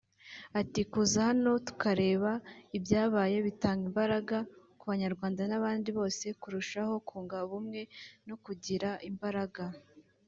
Ati 0.59 0.81
“Kuza 0.91 1.19
hano 1.29 1.51
tukareba 1.67 2.31
ibyabaye 2.77 3.37
bitanga 3.47 3.83
imbaraga 3.89 4.37
ku 4.79 4.83
Banyarwanda 4.91 5.41
n’abandi 5.47 5.89
bose 5.97 6.25
kurushaho 6.41 6.93
kunga 7.07 7.37
ubumwe 7.45 7.81
no 8.27 8.35
kugira 8.43 8.89
imbaraga 9.09 9.63